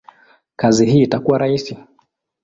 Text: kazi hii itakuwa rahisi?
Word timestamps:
kazi 0.55 0.85
hii 0.85 1.01
itakuwa 1.01 1.37
rahisi? 1.37 1.77